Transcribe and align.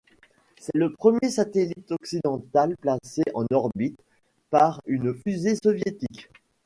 C'est 0.59 0.73
le 0.73 0.91
premier 0.91 1.29
satellite 1.29 1.91
occidental 1.91 2.75
placé 2.77 3.21
en 3.35 3.45
orbite 3.51 4.01
par 4.49 4.81
une 4.87 5.13
fusée 5.13 5.53
soviétique. 5.63 6.27